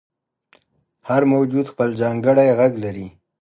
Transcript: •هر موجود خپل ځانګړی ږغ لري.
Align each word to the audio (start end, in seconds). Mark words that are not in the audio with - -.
•هر 1.09 1.21
موجود 1.33 1.65
خپل 1.71 1.89
ځانګړی 2.01 2.47
ږغ 2.59 2.71
لري. 2.83 3.07